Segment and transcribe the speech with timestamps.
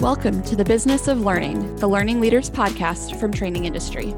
[0.00, 4.14] Welcome to the Business of Learning, the Learning Leaders podcast from Training Industry.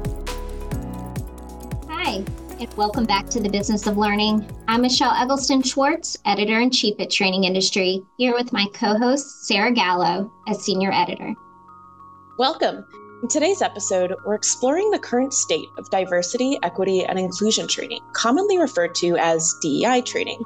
[1.89, 2.23] Hi,
[2.57, 4.49] and welcome back to the Business of Learning.
[4.69, 9.45] I'm Michelle Eggleston Schwartz, editor in chief at Training Industry, here with my co host,
[9.45, 11.33] Sarah Gallo, as senior editor.
[12.39, 12.85] Welcome.
[13.21, 18.57] In today's episode, we're exploring the current state of diversity, equity, and inclusion training, commonly
[18.57, 20.41] referred to as DEI training.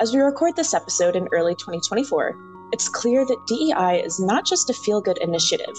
[0.00, 4.70] As we record this episode in early 2024, it's clear that DEI is not just
[4.70, 5.74] a feel good initiative.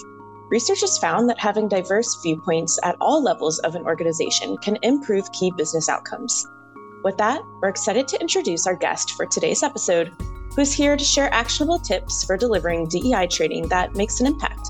[0.50, 5.32] Research has found that having diverse viewpoints at all levels of an organization can improve
[5.32, 6.46] key business outcomes.
[7.04, 10.14] With that, we're excited to introduce our guest for today's episode,
[10.56, 14.70] who's here to share actionable tips for delivering DEI training that makes an impact.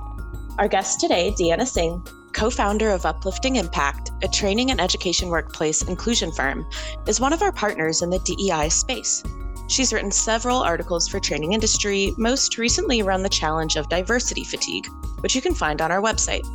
[0.58, 2.02] Our guest today, Deanna Singh,
[2.32, 6.66] co founder of Uplifting Impact, a training and education workplace inclusion firm,
[7.08, 9.24] is one of our partners in the DEI space.
[9.67, 14.88] She's written several articles for Training Industry, most recently around the challenge of diversity fatigue,
[15.21, 16.46] which you can find on our website.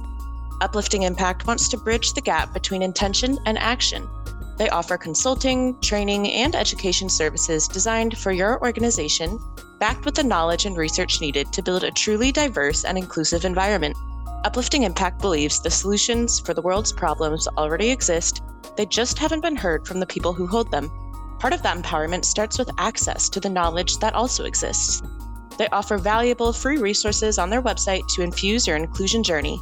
[0.61, 4.09] Uplifting Impact wants to bridge the gap between intention and action.
[4.59, 9.39] They offer consulting, training, and education services designed for your organization,
[9.79, 13.97] backed with the knowledge and research needed to build a truly diverse and inclusive environment.
[14.45, 18.43] Uplifting Impact believes the solutions for the world's problems already exist,
[18.77, 20.91] they just haven't been heard from the people who hold them.
[21.39, 25.03] Part of that empowerment starts with access to the knowledge that also exists.
[25.57, 29.61] They offer valuable free resources on their website to infuse your inclusion journey.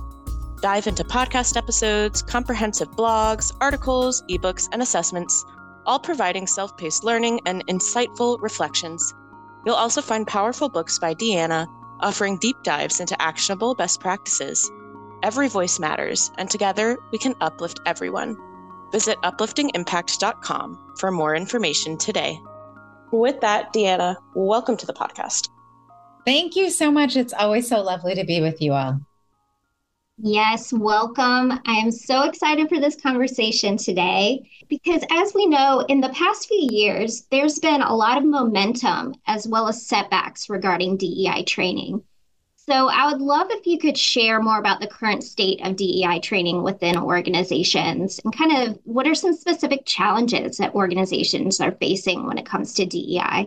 [0.63, 5.45] Dive into podcast episodes, comprehensive blogs, articles, ebooks, and assessments,
[5.85, 9.15] all providing self paced learning and insightful reflections.
[9.65, 11.67] You'll also find powerful books by Deanna,
[12.01, 14.71] offering deep dives into actionable best practices.
[15.23, 18.37] Every voice matters, and together we can uplift everyone.
[18.93, 22.39] Visit upliftingimpact.com for more information today.
[23.13, 25.49] With that, Deanna, welcome to the podcast.
[26.25, 27.17] Thank you so much.
[27.17, 29.01] It's always so lovely to be with you all.
[30.19, 31.53] Yes, welcome.
[31.67, 36.49] I am so excited for this conversation today because, as we know, in the past
[36.49, 42.03] few years, there's been a lot of momentum as well as setbacks regarding DEI training.
[42.69, 46.19] So I would love if you could share more about the current state of DEI
[46.19, 52.27] training within organizations and kind of what are some specific challenges that organizations are facing
[52.27, 53.47] when it comes to DEI.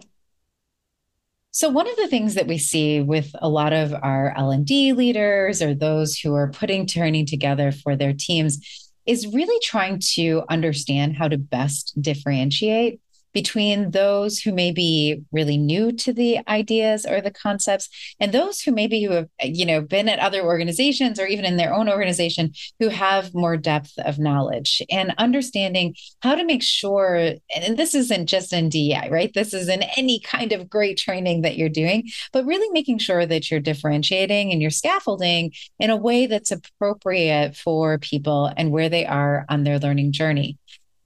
[1.52, 5.62] So one of the things that we see with a lot of our L&D leaders
[5.62, 11.18] or those who are putting training together for their teams is really trying to understand
[11.18, 13.02] how to best differentiate
[13.34, 18.62] between those who may be really new to the ideas or the concepts and those
[18.62, 21.90] who maybe who have you know been at other organizations or even in their own
[21.90, 27.94] organization who have more depth of knowledge and understanding how to make sure and this
[27.94, 29.34] isn't just in DEI right?
[29.34, 33.26] This is in any kind of great training that you're doing but really making sure
[33.26, 38.90] that you're differentiating and you're scaffolding in a way that's appropriate for people and where
[38.90, 40.58] they are on their learning journey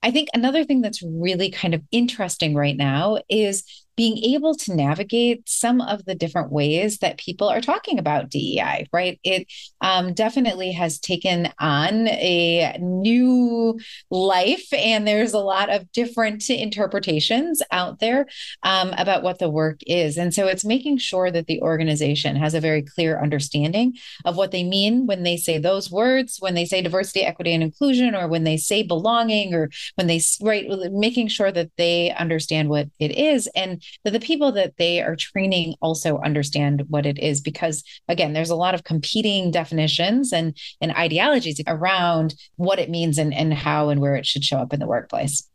[0.03, 3.63] I think another thing that's really kind of interesting right now is
[3.95, 8.87] being able to navigate some of the different ways that people are talking about DEI,
[8.91, 9.19] right?
[9.23, 9.47] It
[9.81, 17.61] um, definitely has taken on a new life, and there's a lot of different interpretations
[17.71, 18.25] out there
[18.63, 20.17] um, about what the work is.
[20.17, 24.51] And so it's making sure that the organization has a very clear understanding of what
[24.51, 28.27] they mean when they say those words, when they say diversity, equity, and inclusion, or
[28.27, 33.11] when they say belonging, or when they, right, making sure that they understand what it
[33.11, 33.47] is.
[33.55, 38.33] And that the people that they are training also understand what it is because again
[38.33, 43.53] there's a lot of competing definitions and and ideologies around what it means and, and
[43.53, 45.49] how and where it should show up in the workplace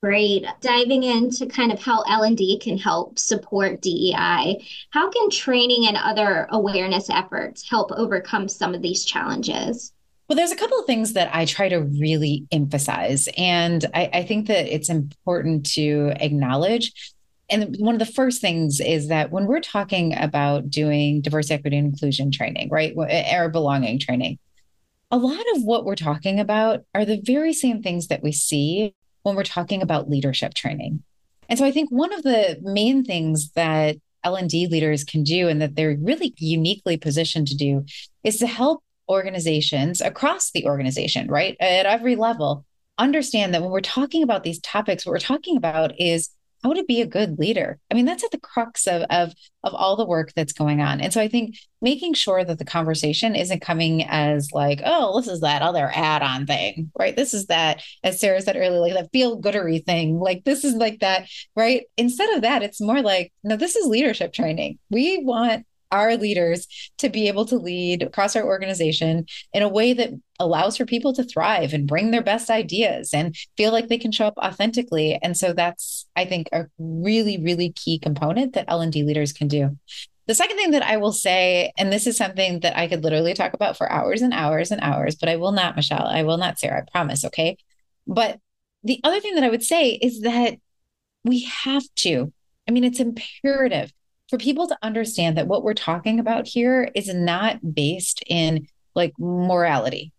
[0.00, 0.46] Great.
[0.60, 4.64] Diving into kind of how L&D can help support DEI.
[4.90, 9.92] How can training and other awareness efforts help overcome some of these challenges?
[10.28, 13.28] Well, there's a couple of things that I try to really emphasize.
[13.36, 16.92] And I, I think that it's important to acknowledge
[17.50, 21.78] and one of the first things is that when we're talking about doing diversity, equity,
[21.78, 24.38] and inclusion training, right, eh, or belonging training,
[25.10, 28.94] a lot of what we're talking about are the very same things that we see
[29.22, 31.02] when we're talking about leadership training.
[31.48, 35.62] And so I think one of the main things that L&D leaders can do and
[35.62, 37.86] that they're really uniquely positioned to do
[38.24, 41.56] is to help organizations across the organization, right?
[41.60, 42.66] At every level,
[42.98, 46.28] understand that when we're talking about these topics, what we're talking about is
[46.62, 47.78] how to be a good leader.
[47.90, 49.32] I mean, that's at the crux of, of,
[49.62, 51.00] of all the work that's going on.
[51.00, 55.28] And so I think making sure that the conversation isn't coming as like, oh, this
[55.28, 57.14] is that other add-on thing, right?
[57.14, 60.18] This is that, as Sarah said earlier, like that feel goodery thing.
[60.18, 61.84] Like this is like that, right?
[61.96, 64.78] Instead of that, it's more like, no, this is leadership training.
[64.90, 66.66] We want our leaders
[66.98, 71.12] to be able to lead across our organization in a way that allows for people
[71.14, 75.18] to thrive and bring their best ideas and feel like they can show up authentically.
[75.22, 79.76] And so that's, I think, a really, really key component that L&D leaders can do.
[80.26, 83.32] The second thing that I will say, and this is something that I could literally
[83.32, 86.06] talk about for hours and hours and hours, but I will not, Michelle.
[86.06, 87.24] I will not, Sarah, I promise.
[87.24, 87.56] Okay.
[88.06, 88.38] But
[88.84, 90.56] the other thing that I would say is that
[91.24, 92.32] we have to,
[92.68, 93.90] I mean, it's imperative
[94.28, 99.14] for people to understand that what we're talking about here is not based in like
[99.18, 100.12] morality.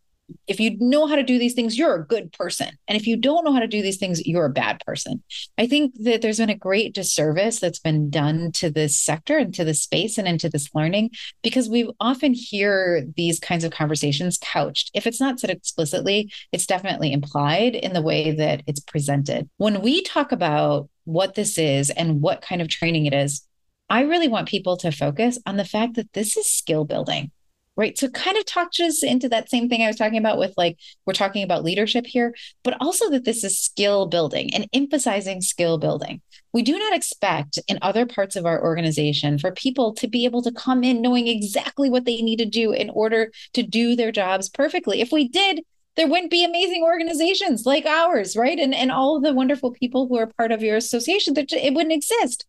[0.48, 2.70] If you know how to do these things, you're a good person.
[2.88, 5.24] And if you don't know how to do these things, you're a bad person.
[5.58, 9.54] I think that there's been a great disservice that's been done to this sector and
[9.56, 11.12] to this space and into this learning
[11.42, 14.92] because we often hear these kinds of conversations couched.
[14.94, 19.50] If it's not said explicitly, it's definitely implied in the way that it's presented.
[19.58, 23.42] When we talk about what this is and what kind of training it is,
[23.90, 27.32] I really want people to focus on the fact that this is skill building,
[27.76, 27.98] right?
[27.98, 31.14] So, kind of touches into that same thing I was talking about with like, we're
[31.14, 36.22] talking about leadership here, but also that this is skill building and emphasizing skill building.
[36.54, 40.44] We do not expect in other parts of our organization for people to be able
[40.44, 44.12] to come in knowing exactly what they need to do in order to do their
[44.12, 45.02] jobs perfectly.
[45.02, 45.62] If we did,
[45.96, 48.58] there wouldn't be amazing organizations like ours, right?
[48.60, 51.74] And and all of the wonderful people who are part of your association, that it
[51.74, 52.46] wouldn't exist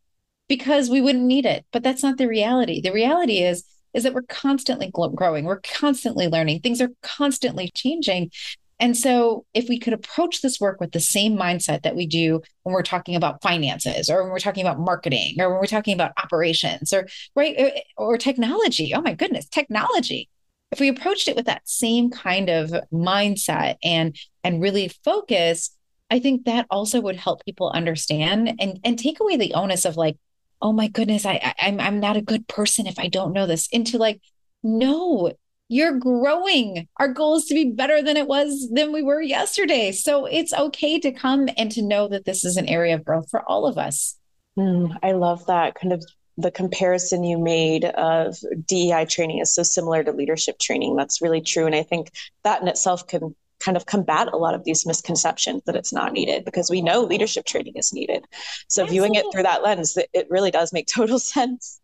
[0.50, 1.64] because we wouldn't need it.
[1.70, 2.80] But that's not the reality.
[2.82, 3.64] The reality is
[3.94, 8.30] is that we're constantly growing, we're constantly learning, things are constantly changing.
[8.78, 12.40] And so, if we could approach this work with the same mindset that we do
[12.62, 15.94] when we're talking about finances, or when we're talking about marketing, or when we're talking
[15.94, 17.06] about operations, or
[17.36, 20.28] right, or, technology, oh my goodness, technology.
[20.72, 25.76] If we approached it with that same kind of mindset and and really focus,
[26.10, 29.96] I think that also would help people understand and and take away the onus of
[29.96, 30.16] like,
[30.62, 33.46] oh my goodness, I, I I'm I'm not a good person if I don't know
[33.46, 33.68] this.
[33.68, 34.20] Into like,
[34.62, 35.32] no,
[35.68, 36.88] you're growing.
[36.98, 39.92] Our goal is to be better than it was than we were yesterday.
[39.92, 43.30] So it's okay to come and to know that this is an area of growth
[43.30, 44.16] for all of us.
[44.58, 46.04] Mm, I love that kind of
[46.36, 48.36] the comparison you made of
[48.66, 50.96] DEI training is so similar to leadership training.
[50.96, 51.66] That's really true.
[51.66, 52.10] And I think
[52.44, 56.12] that in itself can kind of combat a lot of these misconceptions that it's not
[56.12, 58.24] needed because we know leadership training is needed.
[58.68, 61.80] So viewing it through that lens, it really does make total sense.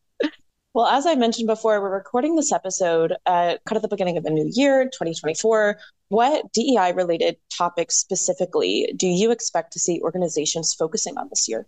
[0.77, 4.25] Well, as I mentioned before, we're recording this episode uh, kind of the beginning of
[4.25, 5.79] the new year, 2024.
[6.09, 11.67] What DEI related topics specifically do you expect to see organizations focusing on this year?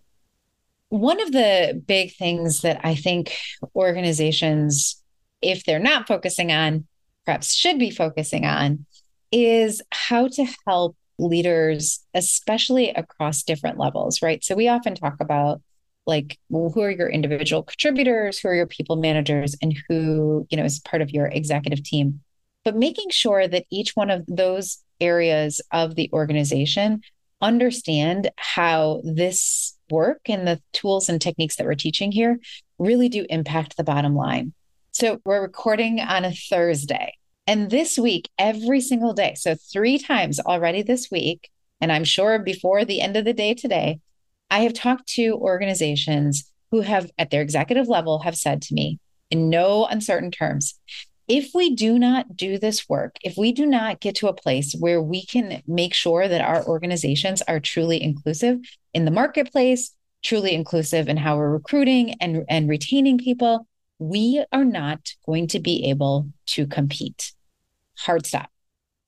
[0.89, 3.35] One of the big things that I think
[3.75, 5.01] organizations,
[5.41, 6.85] if they're not focusing on,
[7.25, 8.85] perhaps should be focusing on,
[9.31, 14.43] is how to help leaders, especially across different levels, right?
[14.43, 15.61] So we often talk about
[16.07, 20.57] like well, who are your individual contributors, who are your people managers, and who, you
[20.57, 22.21] know, is part of your executive team.
[22.65, 27.01] But making sure that each one of those areas of the organization
[27.41, 32.39] understand how this work and the tools and techniques that we're teaching here
[32.77, 34.53] really do impact the bottom line.
[34.91, 37.13] So we're recording on a Thursday.
[37.49, 41.49] And this week, every single day, so three times already this week,
[41.81, 44.01] and I'm sure before the end of the day today,
[44.51, 48.99] I have talked to organizations who have, at their executive level, have said to me
[49.31, 50.79] in no uncertain terms,
[51.27, 54.75] if we do not do this work, if we do not get to a place
[54.79, 58.59] where we can make sure that our organizations are truly inclusive
[58.93, 63.65] in the marketplace, truly inclusive in how we're recruiting and, and retaining people,
[63.97, 67.33] we are not going to be able to compete
[67.99, 68.49] hard stop.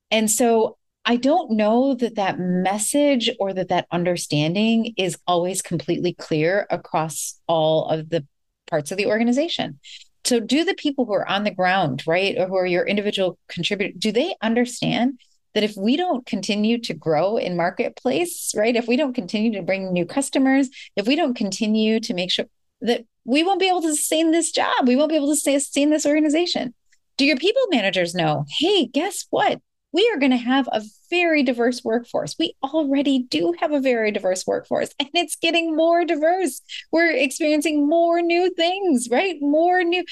[0.10, 6.14] And so I don't know that that message or that that understanding is always completely
[6.14, 8.26] clear across all of the
[8.68, 9.80] parts of the organization.
[10.24, 13.40] So, do the people who are on the ground, right, or who are your individual
[13.48, 15.20] contributor, do they understand
[15.56, 19.64] that if we don't continue to grow in marketplace, right, if we don't continue to
[19.64, 22.46] bring new customers, if we don't continue to make sure
[22.82, 25.90] that we won't be able to sustain this job, we won't be able to sustain
[25.90, 26.74] this organization.
[27.18, 29.62] Do your people managers know, hey, guess what?
[29.94, 32.36] We are going to have a very diverse workforce.
[32.40, 36.62] We already do have a very diverse workforce, and it's getting more diverse.
[36.92, 39.36] We're experiencing more new things, right?
[39.42, 40.04] More new.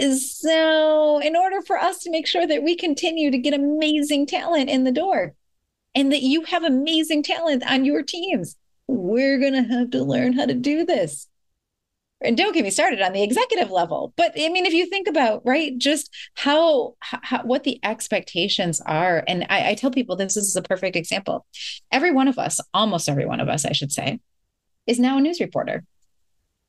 [0.00, 4.68] So, in order for us to make sure that we continue to get amazing talent
[4.70, 5.34] in the door
[5.94, 8.56] and that you have amazing talent on your teams,
[8.86, 11.28] we're going to have to learn how to do this
[12.20, 15.06] and don't get me started on the executive level but i mean if you think
[15.08, 20.36] about right just how, how what the expectations are and I, I, tell people this
[20.36, 21.46] is a perfect example.
[21.92, 24.20] Every one of us almost every one of us i should say
[24.86, 25.84] is now a news reporter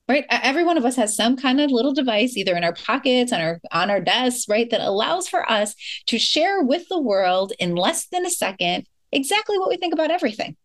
[0.10, 0.26] right?
[0.32, 3.40] Every one of us has some kind of little device either in our pockets on
[3.40, 5.76] our on our desks right that allows for us
[6.08, 10.12] to share with the world in less than a second exactly what we think about
[10.12, 10.58] everything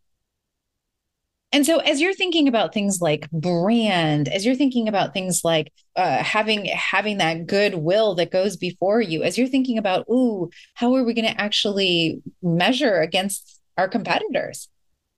[1.54, 5.72] and so as you're thinking about things like brand as you're thinking about things like
[5.96, 10.94] uh, having having that goodwill that goes before you as you're thinking about ooh how
[10.94, 14.68] are we going to actually measure against our competitors?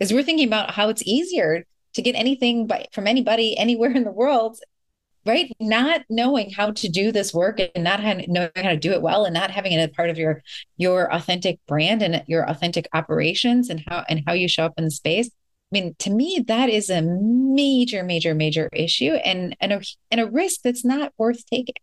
[0.01, 1.65] As we're thinking about how it's easier
[1.95, 4.59] to get anything by, from anybody anywhere in the world
[5.25, 5.53] right?
[5.59, 9.25] Not knowing how to do this work and not knowing how to do it well
[9.25, 10.45] and not having it as part of your
[10.77, 14.85] your authentic brand and your authentic operations and how and how you show up in
[14.85, 15.29] the space
[15.73, 20.27] mean, to me, that is a major, major, major issue and, and, a, and a
[20.27, 21.75] risk that's not worth taking.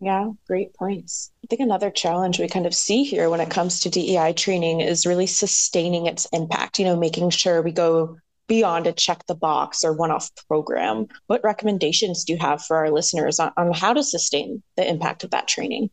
[0.00, 1.32] Yeah, great points.
[1.42, 4.80] I think another challenge we kind of see here when it comes to DEI training
[4.80, 9.34] is really sustaining its impact, you know, making sure we go beyond a check the
[9.34, 11.06] box or one off program.
[11.26, 15.24] What recommendations do you have for our listeners on, on how to sustain the impact
[15.24, 15.90] of that training?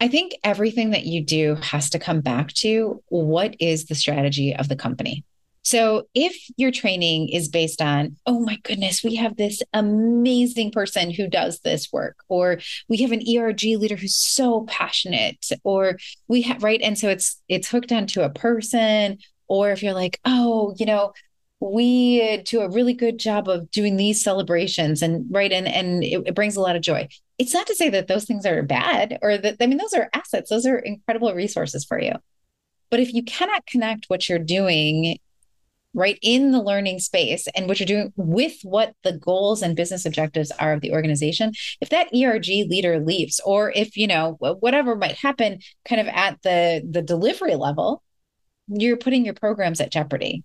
[0.00, 4.56] I think everything that you do has to come back to what is the strategy
[4.56, 5.24] of the company?
[5.62, 11.10] So if your training is based on, oh my goodness, we have this amazing person
[11.10, 16.42] who does this work, or we have an ERG leader who's so passionate, or we
[16.42, 16.80] have right.
[16.82, 21.12] And so it's it's hooked onto a person, or if you're like, oh, you know,
[21.60, 25.52] we do a really good job of doing these celebrations and right?
[25.52, 27.08] And and it, it, brings a lot of joy.
[27.38, 30.10] It's not to say that those things are bad or that i mean those are
[30.12, 30.50] assets.
[30.50, 32.14] Those are incredible resources for you.
[32.90, 35.18] But if you cannot connect what you're doing
[35.94, 40.06] right in the learning space and what you're doing with what the goals and business
[40.06, 44.96] objectives are of the organization if that erg leader leaves or if you know whatever
[44.96, 48.02] might happen kind of at the the delivery level
[48.68, 50.44] you're putting your programs at jeopardy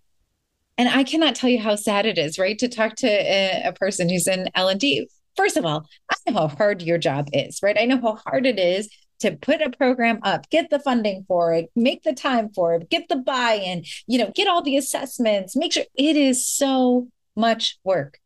[0.78, 3.74] and I cannot tell you how sad it is, right, to talk to a, a
[3.74, 5.10] person who's in L and D.
[5.36, 7.78] First of all, I know how hard your job is, right?
[7.80, 11.54] I know how hard it is to put a program up, get the funding for
[11.54, 15.56] it, make the time for it, get the buy-in, you know, get all the assessments,
[15.56, 18.20] make sure it is so much work.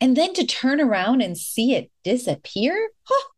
[0.00, 3.28] And then to turn around and see it disappear, huh,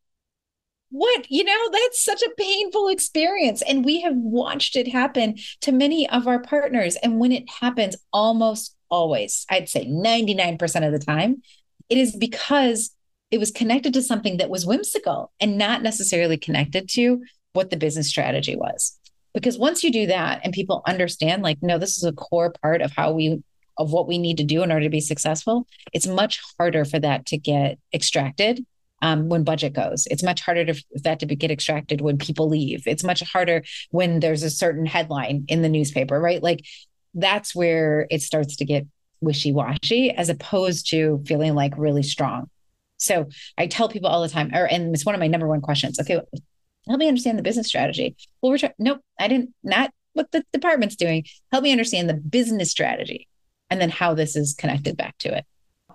[0.90, 3.62] what you know that's such a painful experience.
[3.62, 6.96] And we have watched it happen to many of our partners.
[6.96, 11.42] And when it happens almost always i'd say 99% of the time
[11.88, 12.93] it is because
[13.34, 17.20] it was connected to something that was whimsical and not necessarily connected to
[17.52, 18.96] what the business strategy was
[19.32, 22.80] because once you do that and people understand like no this is a core part
[22.80, 23.42] of how we
[23.76, 27.00] of what we need to do in order to be successful it's much harder for
[27.00, 28.64] that to get extracted
[29.02, 30.06] um, when budget goes.
[30.10, 32.84] It's much harder to, for that to be, get extracted when people leave.
[32.86, 36.42] It's much harder when there's a certain headline in the newspaper, right?
[36.42, 36.64] Like
[37.12, 38.86] that's where it starts to get
[39.20, 42.48] wishy washy as opposed to feeling like really strong.
[42.96, 45.60] So I tell people all the time, or, and it's one of my number one
[45.60, 45.98] questions.
[46.00, 46.20] Okay,
[46.88, 48.16] help me understand the business strategy.
[48.40, 51.24] Well, we're trying, nope, I didn't, not what the department's doing.
[51.52, 53.28] Help me understand the business strategy
[53.70, 55.44] and then how this is connected back to it.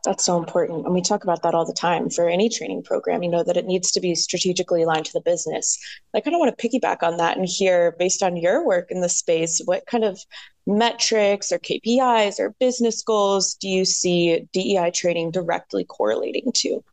[0.03, 0.85] That's so important.
[0.85, 3.57] And we talk about that all the time for any training program, you know, that
[3.57, 5.77] it needs to be strategically aligned to the business.
[6.15, 9.01] I kind of want to piggyback on that and hear, based on your work in
[9.01, 10.19] the space, what kind of
[10.65, 16.83] metrics or KPIs or business goals do you see DEI training directly correlating to?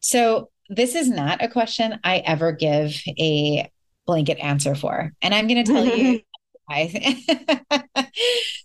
[0.00, 3.70] So, this is not a question I ever give a
[4.08, 5.12] blanket answer for.
[5.22, 6.20] And I'm going to tell you
[6.68, 6.86] I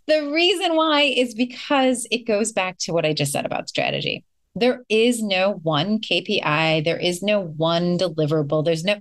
[0.07, 4.23] the reason why is because it goes back to what I just said about strategy.
[4.55, 8.99] There is no one KPI, there is no one deliverable, there's no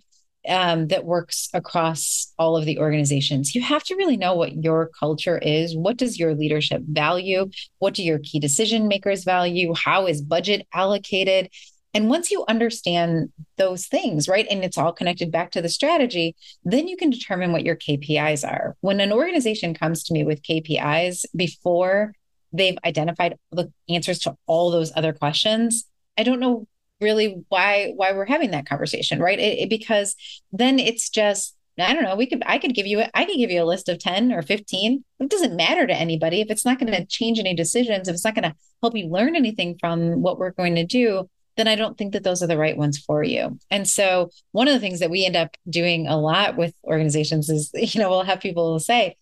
[0.48, 3.54] um, that works across all of the organizations.
[3.54, 5.76] You have to really know what your culture is.
[5.76, 7.50] What does your leadership value?
[7.78, 9.72] What do your key decision makers value?
[9.74, 11.50] How is budget allocated?
[11.94, 16.34] And once you understand those things, right, and it's all connected back to the strategy,
[16.64, 18.76] then you can determine what your KPIs are.
[18.80, 22.14] When an organization comes to me with KPIs before
[22.52, 25.84] they've identified the answers to all those other questions,
[26.16, 26.66] I don't know
[27.00, 29.38] really why why we're having that conversation, right?
[29.38, 30.14] It, it, because
[30.52, 32.16] then it's just I don't know.
[32.16, 34.42] We could I could give you I could give you a list of 10 or
[34.42, 35.04] 15.
[35.20, 38.24] It doesn't matter to anybody if it's not going to change any decisions, if it's
[38.24, 41.74] not going to help you learn anything from what we're going to do then I
[41.76, 43.58] don't think that those are the right ones for you.
[43.70, 47.48] And so one of the things that we end up doing a lot with organizations
[47.48, 49.16] is, you know, we'll have people say,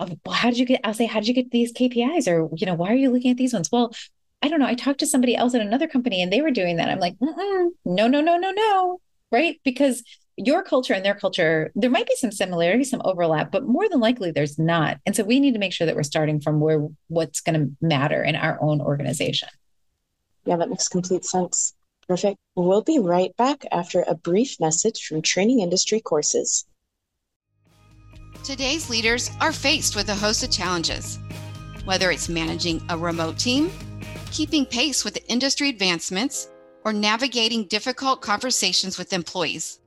[0.00, 2.28] oh, well, how did you get, I'll say, how did you get these KPIs?
[2.28, 3.70] Or, you know, why are you looking at these ones?
[3.70, 3.94] Well,
[4.42, 4.66] I don't know.
[4.66, 6.88] I talked to somebody else at another company and they were doing that.
[6.88, 9.00] I'm like, no, no, no, no, no.
[9.30, 9.60] Right.
[9.64, 10.02] Because
[10.36, 13.98] your culture and their culture, there might be some similarity, some overlap, but more than
[13.98, 14.98] likely there's not.
[15.04, 17.76] And so we need to make sure that we're starting from where what's going to
[17.84, 19.48] matter in our own organization.
[20.48, 21.74] Yeah, that makes complete sense.
[22.08, 22.38] Perfect.
[22.56, 26.64] We'll be right back after a brief message from Training Industry Courses.
[28.44, 31.18] Today's leaders are faced with a host of challenges,
[31.84, 33.70] whether it's managing a remote team,
[34.32, 36.48] keeping pace with industry advancements,
[36.82, 39.80] or navigating difficult conversations with employees.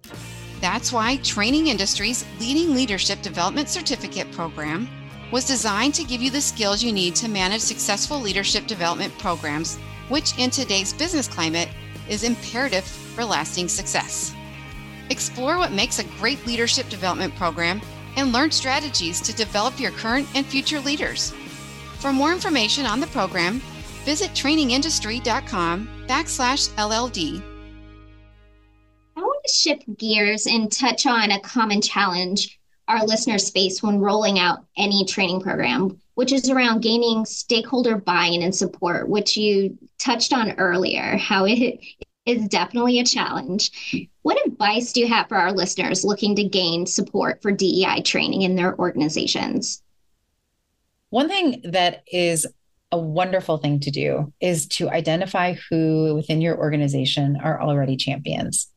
[0.60, 4.88] That's why Training Industries' leading leadership development certificate program
[5.32, 9.80] was designed to give you the skills you need to manage successful leadership development programs,
[10.12, 11.70] which in today's business climate
[12.08, 14.36] is imperative for lasting success.
[15.10, 17.82] Explore what makes a great leadership development program
[18.18, 21.34] and learn strategies to develop your current and future leaders.
[22.00, 23.62] For more information on the program,
[24.04, 27.42] visit trainingindustry.com backslash LLD.
[29.16, 34.00] I want to shift gears and touch on a common challenge our listeners face when
[34.00, 39.36] rolling out any training program, which is around gaining stakeholder buy in and support, which
[39.36, 41.80] you touched on earlier, how it
[42.28, 44.08] is definitely a challenge.
[44.22, 48.44] What advice do you have for our listeners looking to gain support for DEI training
[48.44, 49.82] in their organizations?
[51.10, 52.46] One thing that is
[52.92, 58.72] a wonderful thing to do is to identify who within your organization are already champions.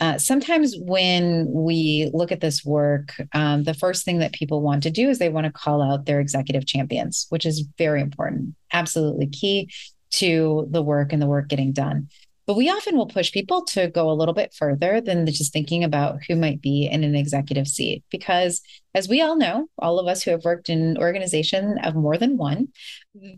[0.00, 4.82] Uh, sometimes when we look at this work, um, the first thing that people want
[4.82, 8.54] to do is they want to call out their executive champions, which is very important,
[8.72, 9.70] absolutely key
[10.10, 12.08] to the work and the work getting done.
[12.46, 15.84] But we often will push people to go a little bit further than just thinking
[15.84, 18.02] about who might be in an executive seat.
[18.10, 18.60] Because
[18.92, 22.16] as we all know, all of us who have worked in an organization of more
[22.16, 22.68] than one,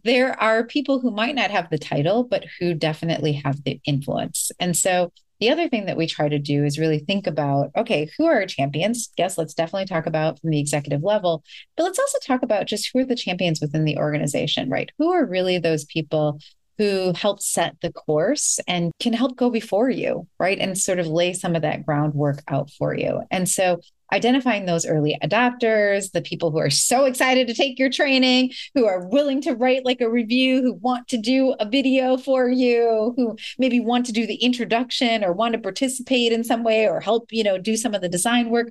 [0.04, 4.50] there are people who might not have the title, but who definitely have the influence.
[4.58, 8.08] And so the other thing that we try to do is really think about okay,
[8.16, 9.10] who are our champions?
[9.18, 11.42] Yes, let's definitely talk about from the executive level,
[11.76, 14.92] but let's also talk about just who are the champions within the organization, right?
[14.98, 16.38] Who are really those people
[16.78, 20.60] who help set the course and can help go before you, right?
[20.60, 23.22] And sort of lay some of that groundwork out for you.
[23.32, 23.80] And so
[24.12, 28.86] identifying those early adopters, the people who are so excited to take your training, who
[28.86, 33.14] are willing to write like a review, who want to do a video for you,
[33.16, 37.00] who maybe want to do the introduction or want to participate in some way or
[37.00, 38.68] help, you know, do some of the design work.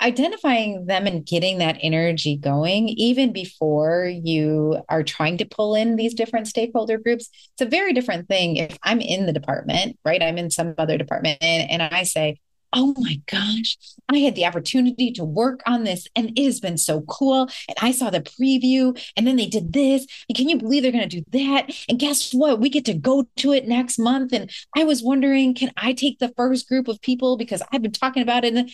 [0.00, 5.94] Identifying them and getting that energy going even before you are trying to pull in
[5.94, 10.20] these different stakeholder groups it's a very different thing if i'm in the department right?
[10.20, 12.40] I'm in some other department and, i say
[12.72, 13.76] oh my gosh,
[14.08, 17.42] I had the opportunity to work on this and it has been so cool.
[17.68, 20.06] And I saw the preview and then they did this.
[20.28, 21.70] And can you believe they're going to do that?
[21.88, 22.60] And guess what?
[22.60, 24.32] We get to go to it next month.
[24.32, 27.92] And I was wondering, can I take the first group of people because I've been
[27.92, 28.54] talking about it?
[28.54, 28.70] And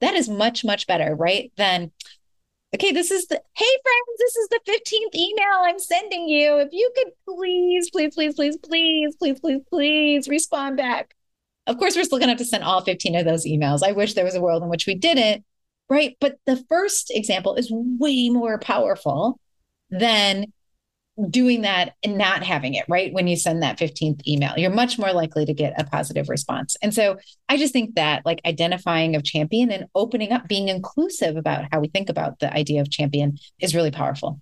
[0.00, 1.52] that is much, much better, right?
[1.56, 1.90] Than,
[2.74, 6.58] okay, this is the, hey, friends, this is the 15th email I'm sending you.
[6.58, 11.14] If you could please, please, please, please, please, please, please, please respond back.
[11.66, 13.82] Of course, we're still going to have to send all 15 of those emails.
[13.86, 15.44] I wish there was a world in which we didn't,
[15.88, 16.16] right?
[16.20, 19.38] But the first example is way more powerful
[19.90, 20.46] than
[21.28, 24.98] doing that and not having it right when you send that 15th email you're much
[24.98, 27.18] more likely to get a positive response and so
[27.50, 31.80] i just think that like identifying of champion and opening up being inclusive about how
[31.80, 34.40] we think about the idea of champion is really powerful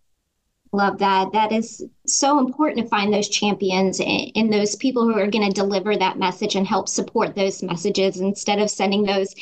[0.72, 1.32] love that.
[1.32, 5.54] That is so important to find those champions and, those people who are going to
[5.54, 9.34] deliver that message and help support those messages instead of sending those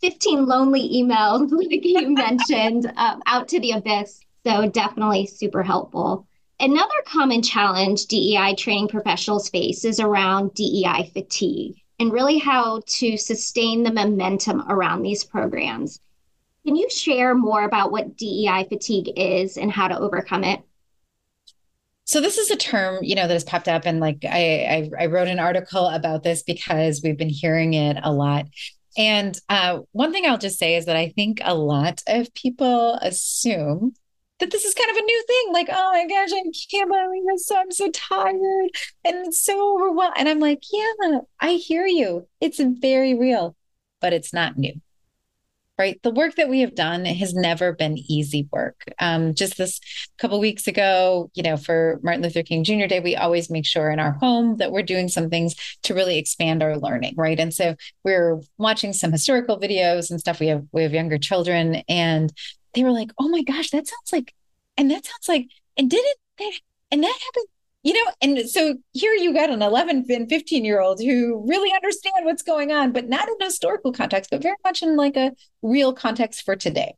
[0.00, 4.20] 15 lonely emails like you mentioned um, out to the abyss.
[4.44, 6.26] So definitely super helpful.
[6.58, 13.16] Another common challenge DEI training professionals face is around DEI fatigue and really how to
[13.16, 16.00] sustain the momentum around these programs.
[16.66, 20.60] Can you share more about what DEI fatigue is and how to overcome it?
[22.04, 25.04] So this is a term, you know, that has popped up, and like I, I,
[25.04, 28.46] I wrote an article about this because we've been hearing it a lot.
[28.98, 32.94] And uh, one thing I'll just say is that I think a lot of people
[32.94, 33.94] assume
[34.40, 35.52] that this is kind of a new thing.
[35.52, 37.50] Like, oh my gosh, I can't believe this.
[37.52, 38.70] I'm so tired
[39.04, 40.14] and so overwhelmed.
[40.16, 42.26] And I'm like, yeah, I hear you.
[42.40, 43.54] It's very real,
[44.00, 44.80] but it's not new.
[45.80, 45.98] Right.
[46.02, 48.84] The work that we have done has never been easy work.
[48.98, 49.80] Um, just this
[50.18, 52.84] couple weeks ago, you know, for Martin Luther King Jr.
[52.84, 56.18] Day, we always make sure in our home that we're doing some things to really
[56.18, 57.14] expand our learning.
[57.16, 57.40] Right.
[57.40, 60.38] And so we're watching some historical videos and stuff.
[60.38, 62.30] We have we have younger children and
[62.74, 64.34] they were like, oh my gosh, that sounds like,
[64.76, 66.52] and that sounds like, and didn't that,
[66.90, 67.48] and that happened,
[67.82, 68.12] you know?
[68.20, 72.42] And so here you got an 11 and 15 year old who really understand what's
[72.42, 75.92] going on, but not in a historical context, but very much in like a real
[75.92, 76.94] context for today.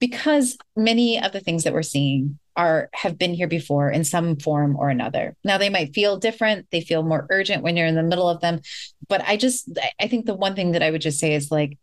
[0.00, 4.36] Because many of the things that we're seeing are have been here before in some
[4.36, 5.36] form or another.
[5.44, 8.40] Now they might feel different, they feel more urgent when you're in the middle of
[8.40, 8.60] them,
[9.08, 9.70] but I just
[10.00, 11.78] I think the one thing that I would just say is like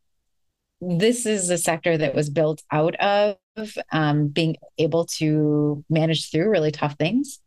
[0.81, 3.37] this is a sector that was built out of
[3.91, 7.39] um, being able to manage through really tough things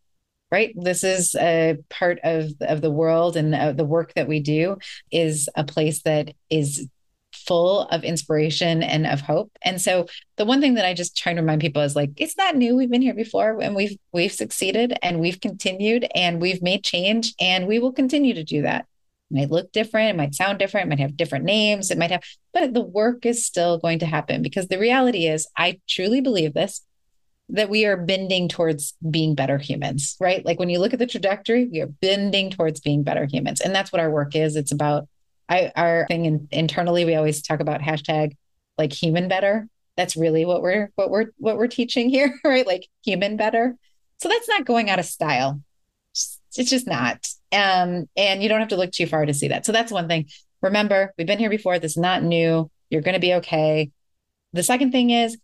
[0.51, 4.41] right this is a part of of the world and uh, the work that we
[4.41, 4.77] do
[5.11, 6.89] is a place that is
[7.49, 9.51] full of inspiration and of hope.
[9.63, 10.07] And so
[10.37, 12.77] the one thing that I just try to remind people is like it's not new.
[12.77, 17.35] We've been here before and we've we've succeeded and we've continued and we've made change
[17.41, 18.87] and we will continue to do that.
[19.31, 22.11] It might look different, it might sound different, it might have different names, it might
[22.11, 26.21] have, but the work is still going to happen because the reality is I truly
[26.21, 26.83] believe this
[27.51, 30.45] that we are bending towards being better humans, right?
[30.45, 33.61] Like when you look at the trajectory, we are bending towards being better humans.
[33.61, 34.57] And that's what our work is.
[34.57, 35.09] It's about
[35.49, 38.37] I our thing in, internally we always talk about hashtag
[38.77, 39.67] like human better.
[39.97, 42.67] That's really what we're what we're what we're teaching here, right?
[42.67, 43.77] Like human better.
[44.19, 45.63] So that's not going out of style.
[46.57, 47.27] It's just not.
[47.53, 49.65] Um, and you don't have to look too far to see that.
[49.65, 50.29] So that's one thing.
[50.61, 51.79] Remember, we've been here before.
[51.79, 52.71] This is not new.
[52.91, 53.91] You're going to be okay.
[54.53, 55.39] The second thing is,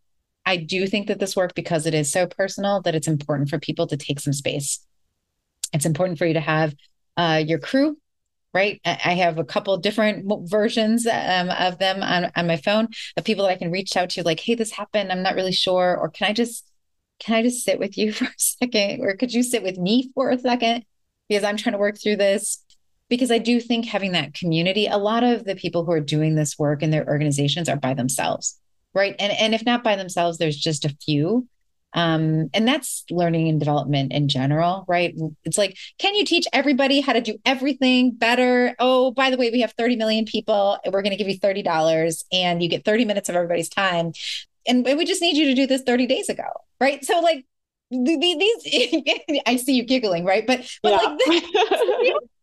[0.47, 3.59] I do think that this work, because it is so personal, that it's important for
[3.59, 4.85] people to take some space.
[5.73, 6.75] It's important for you to have
[7.17, 7.97] uh, your crew
[8.55, 8.81] right?
[8.85, 13.45] I have a couple different versions um, of them on, on my phone of people
[13.45, 15.11] that I can reach out to, like, hey, this happened.
[15.11, 15.97] I'm not really sure.
[15.97, 16.71] Or can I just,
[17.19, 19.01] can I just sit with you for a second?
[19.03, 20.85] Or could you sit with me for a second?
[21.29, 22.65] Because I'm trying to work through this.
[23.11, 26.37] Because I do think having that community, a lot of the people who are doing
[26.37, 28.59] this work in their organizations are by themselves,
[28.95, 29.15] right?
[29.19, 31.49] And, and if not by themselves, there's just a few
[31.95, 35.15] um, and that's learning and development in general, right?
[35.45, 38.75] It's like, can you teach everybody how to do everything better?
[38.81, 40.79] Oh, by the way, we have 30 million people.
[40.85, 44.13] We're going to give you $30 and you get 30 minutes of everybody's time.
[44.67, 46.49] And we just need you to do this 30 days ago,
[46.81, 47.05] right?
[47.05, 47.47] So, like,
[47.91, 50.45] these, I see you giggling, right?
[50.45, 50.97] But, but yeah.
[50.97, 51.19] like,
[51.53, 52.15] this,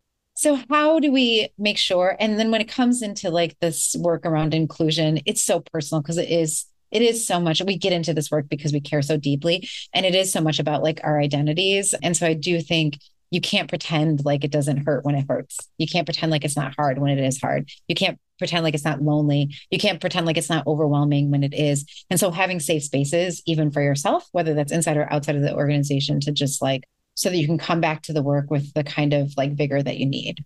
[0.42, 4.26] so how do we make sure and then when it comes into like this work
[4.26, 8.14] around inclusion it's so personal because it is it is so much we get into
[8.14, 11.20] this work because we care so deeply and it is so much about like our
[11.20, 11.94] identities.
[12.04, 13.00] And so i do think
[13.30, 15.58] you can't pretend like it doesn't hurt when it hurts.
[15.78, 17.70] You can't pretend like it's not hard when it is hard.
[17.88, 19.56] You can't pretend like it's not lonely.
[19.70, 21.86] You can't pretend like it's not overwhelming when it is.
[22.10, 25.56] And so having safe spaces even for yourself whether that's inside or outside of the
[25.56, 28.84] organization to just like so that you can come back to the work with the
[28.84, 30.44] kind of like vigor that you need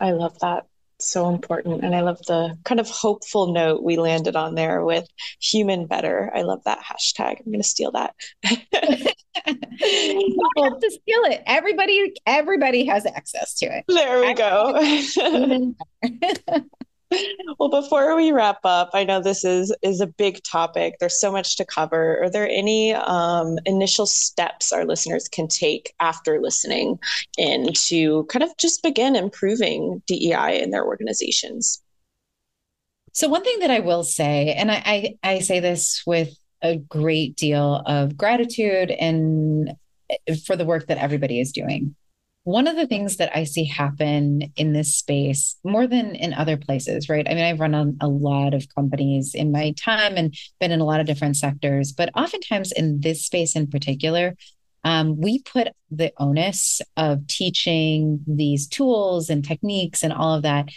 [0.00, 0.66] i love that
[0.98, 1.84] so important.
[1.84, 5.06] And I love the kind of hopeful note we landed on there with
[5.40, 6.30] human better.
[6.34, 7.40] I love that hashtag.
[7.40, 8.14] I'm going to steal that.
[10.56, 11.42] well, to steal it.
[11.46, 13.84] Everybody, everybody has access to it.
[13.88, 14.74] There we go
[17.58, 20.96] well, before we wrap up, I know this is is a big topic.
[21.00, 22.22] There's so much to cover.
[22.22, 26.98] Are there any um, initial steps our listeners can take after listening
[27.38, 31.82] in to kind of just begin improving DEI in their organizations?
[33.12, 36.76] So one thing that I will say, and I, I, I say this with a
[36.76, 39.74] great deal of gratitude and
[40.10, 41.94] eh, for the work that everybody is doing
[42.44, 46.58] one of the things that I see happen in this space more than in other
[46.58, 47.26] places, right?
[47.26, 50.80] I mean, I've run on a lot of companies in my time and been in
[50.80, 54.36] a lot of different sectors, but oftentimes in this space in particular,
[54.84, 60.68] um, we put the onus of teaching these tools and techniques and all of that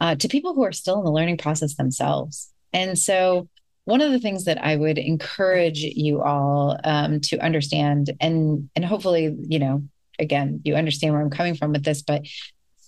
[0.00, 2.52] uh, to people who are still in the learning process themselves.
[2.74, 3.48] And so,
[3.86, 8.84] one of the things that I would encourage you all um, to understand, and and
[8.84, 9.84] hopefully, you know,
[10.18, 12.26] again, you understand where I'm coming from with this, but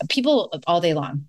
[0.09, 1.29] people all day long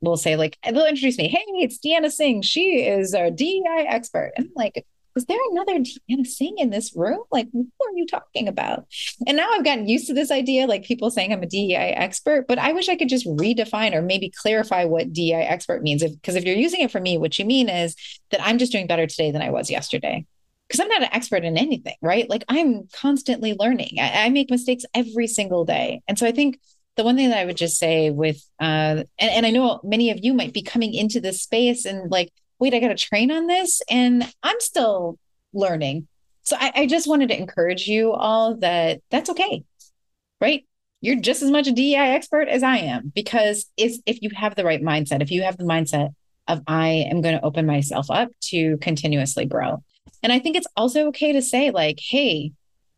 [0.00, 2.42] will say, like, they'll introduce me, hey, it's Deanna Singh.
[2.42, 4.32] She is a DEI expert.
[4.36, 7.20] And I'm like, is there another Deanna Singh in this room?
[7.32, 8.86] Like, who are you talking about?
[9.26, 12.46] And now I've gotten used to this idea, like people saying I'm a DEI expert,
[12.46, 16.04] but I wish I could just redefine or maybe clarify what DEI expert means.
[16.04, 17.96] Because if, if you're using it for me, what you mean is
[18.30, 20.24] that I'm just doing better today than I was yesterday
[20.68, 22.28] because I'm not an expert in anything, right?
[22.28, 23.96] Like I'm constantly learning.
[23.98, 26.02] I, I, make mistakes every single day.
[26.06, 26.60] And so I think
[26.96, 30.10] the one thing that I would just say with, uh, and, and I know many
[30.10, 33.30] of you might be coming into this space and like, wait, I got to train
[33.30, 33.80] on this.
[33.88, 35.18] And I'm still
[35.54, 36.06] learning.
[36.42, 39.64] So I, I just wanted to encourage you all that that's okay,
[40.40, 40.66] right?
[41.00, 44.54] You're just as much a DEI expert as I am because if, if you have
[44.54, 46.10] the right mindset, if you have the mindset
[46.48, 49.82] of I am going to open myself up to continuously grow
[50.22, 52.52] and I think it's also okay to say, like, hey,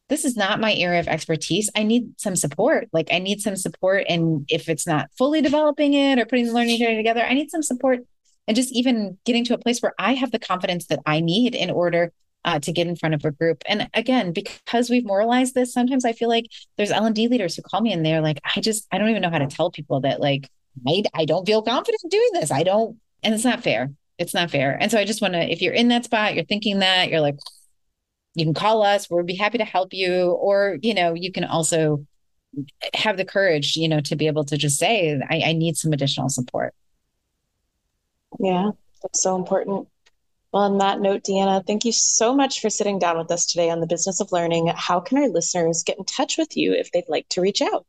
[0.08, 1.70] this is not my area of expertise.
[1.76, 2.88] I need some support.
[2.92, 4.04] Like, I need some support.
[4.08, 7.50] And if it's not fully developing it or putting the learning journey together, I need
[7.50, 8.00] some support
[8.48, 11.54] and just even getting to a place where I have the confidence that I need
[11.54, 12.12] in order
[12.44, 13.62] uh, to get in front of a group.
[13.66, 16.46] And again, because we've moralized this, sometimes I feel like
[16.76, 19.10] there's L and D leaders who call me and they're like, I just I don't
[19.10, 20.50] even know how to tell people that like
[20.86, 22.50] I, I don't feel confident doing this.
[22.50, 23.92] I don't, and it's not fair.
[24.20, 24.76] It's not fair.
[24.78, 27.22] And so I just want to, if you're in that spot, you're thinking that, you're
[27.22, 27.38] like,
[28.34, 29.08] you can call us.
[29.08, 30.32] We'll be happy to help you.
[30.32, 32.06] Or, you know, you can also
[32.92, 35.94] have the courage, you know, to be able to just say, I, I need some
[35.94, 36.74] additional support.
[38.38, 39.88] Yeah, that's so important.
[40.52, 43.70] Well, on that note, Deanna, thank you so much for sitting down with us today
[43.70, 44.66] on the business of learning.
[44.76, 47.86] How can our listeners get in touch with you if they'd like to reach out?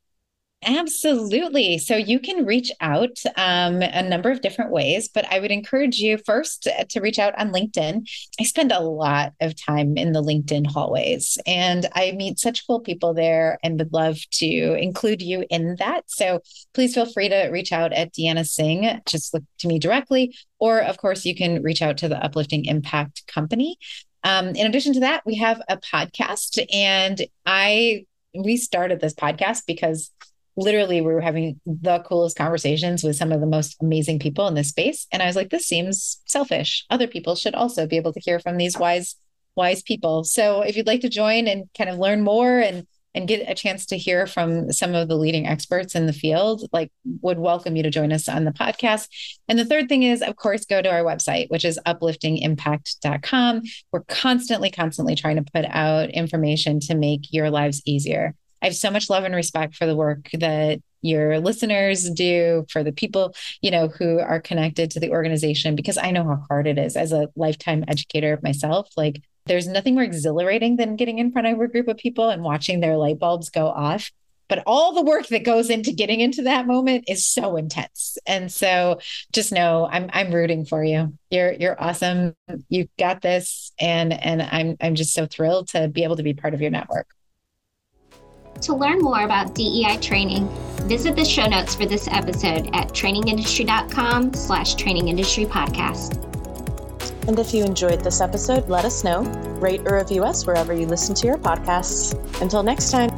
[0.63, 1.80] Absolutely.
[1.80, 5.97] So you can reach out um, a number of different ways, but I would encourage
[5.97, 8.08] you first to reach out on LinkedIn.
[8.39, 12.80] I spend a lot of time in the LinkedIn hallways and I meet such cool
[12.80, 16.04] people there and would love to include you in that.
[16.06, 16.41] So
[16.76, 19.02] please feel free to reach out at Deanna Singh.
[19.08, 20.36] Just look to me directly.
[20.60, 23.78] Or, of course, you can reach out to the Uplifting Impact Company.
[24.24, 29.63] Um, in addition to that, we have a podcast, and I we started this podcast
[29.65, 30.12] because
[30.58, 34.54] literally we were having the coolest conversations with some of the most amazing people in
[34.54, 35.08] this space.
[35.12, 36.86] And i was like this seems selfish.
[36.90, 39.16] Other people should also be able to hear from these wise
[39.56, 40.24] wise people.
[40.24, 43.56] So if you'd like to join and kind of learn more and and get a
[43.56, 47.76] chance to hear from some of the leading experts in the field like would welcome
[47.76, 49.10] you to join us on the podcast.
[49.50, 53.62] And the third thing is of course go to our website which is upliftingimpact.com
[53.92, 58.76] we're constantly constantly trying to put out information to make your lives easier I have
[58.76, 63.36] so much love and respect for the work that your listeners do for the people
[63.62, 66.95] you know who are connected to the organization because i know how hard it is.
[66.95, 71.60] As a lifetime educator myself like there's nothing more exhilarating than getting in front of
[71.60, 74.12] a group of people and watching their light bulbs go off.
[74.47, 78.17] But all the work that goes into getting into that moment is so intense.
[78.28, 79.00] And so
[79.32, 81.17] just know i'm i'm rooting for you.
[81.32, 82.36] You're you're awesome.
[82.69, 83.71] You got this.
[83.80, 86.71] And and i'm i'm just so thrilled to be able to be part of your
[86.71, 87.08] network
[88.62, 90.47] to learn more about DEI training,
[90.88, 96.17] visit the show notes for this episode at trainingindustry.com slash trainingindustry podcast.
[97.28, 99.21] And if you enjoyed this episode, let us know.
[99.60, 102.13] Rate or review us wherever you listen to your podcasts.
[102.41, 103.12] Until next time.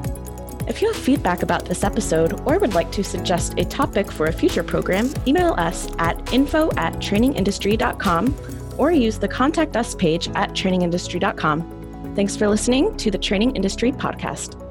[0.67, 4.27] If you have feedback about this episode or would like to suggest a topic for
[4.27, 8.35] a future program, email us at info at trainingindustry.com
[8.77, 12.13] or use the contact us page at trainingindustry.com.
[12.15, 14.62] Thanks for listening to the Training Industry Podcast.